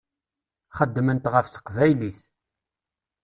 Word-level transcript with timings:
Xeddment 0.77 1.29
ɣef 1.33 1.47
teqbaylit. 1.49 2.19